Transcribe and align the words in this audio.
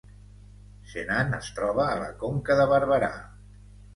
Senan 0.93 1.35
es 1.39 1.51
troba 1.59 1.85
a 1.89 1.99
la 2.03 2.09
Conca 2.23 2.57
de 2.61 2.65
Barberà 2.73 3.13